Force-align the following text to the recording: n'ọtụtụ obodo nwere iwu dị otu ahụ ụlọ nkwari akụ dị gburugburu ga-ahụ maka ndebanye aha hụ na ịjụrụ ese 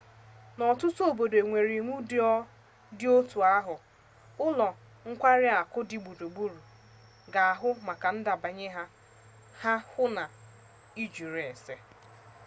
n'ọtụtụ 0.57 1.01
obodo 1.09 1.39
nwere 1.47 1.71
iwu 1.79 1.93
dị 2.99 3.07
otu 3.17 3.37
ahụ 3.57 3.75
ụlọ 4.45 4.67
nkwari 5.09 5.47
akụ 5.61 5.79
dị 5.89 5.97
gburugburu 6.03 6.59
ga-ahụ 7.33 7.69
maka 7.87 8.07
ndebanye 8.17 8.67
aha 8.83 9.73
hụ 9.91 10.03
na 10.15 10.23
ịjụrụ 11.03 11.39
ese 11.51 11.75